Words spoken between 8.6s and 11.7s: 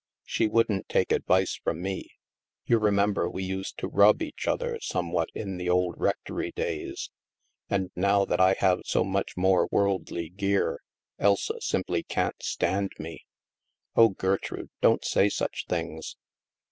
so much more worldly gear, Elsa